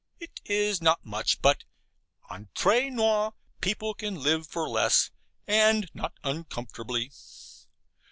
[0.19, 1.63] It is not much; but,
[2.31, 5.11] ENTRE NOUS, people can live for less,
[5.45, 7.11] and not uncomfortably.